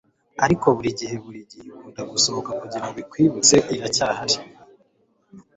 [0.45, 4.37] ariko burigihe burigihe ikunda gusohoka kugirango ikwibutse iracyahari